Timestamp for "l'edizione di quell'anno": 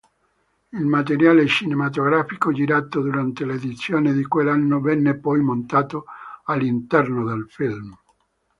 3.45-4.81